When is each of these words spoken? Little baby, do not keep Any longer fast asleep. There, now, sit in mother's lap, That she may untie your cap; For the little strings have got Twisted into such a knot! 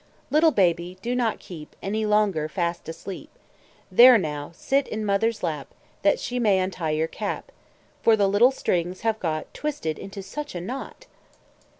Little 0.31 0.49
baby, 0.49 0.97
do 1.03 1.13
not 1.13 1.37
keep 1.37 1.75
Any 1.83 2.07
longer 2.07 2.49
fast 2.49 2.89
asleep. 2.89 3.29
There, 3.91 4.17
now, 4.17 4.49
sit 4.55 4.87
in 4.87 5.05
mother's 5.05 5.43
lap, 5.43 5.67
That 6.01 6.19
she 6.19 6.39
may 6.39 6.57
untie 6.57 6.89
your 6.89 7.05
cap; 7.07 7.51
For 8.01 8.15
the 8.15 8.27
little 8.27 8.49
strings 8.49 9.01
have 9.01 9.19
got 9.19 9.53
Twisted 9.53 9.99
into 9.99 10.23
such 10.23 10.55
a 10.55 10.59
knot! 10.59 11.05